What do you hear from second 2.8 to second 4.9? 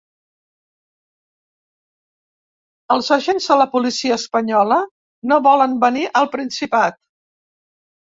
Els agents de la policia espanyola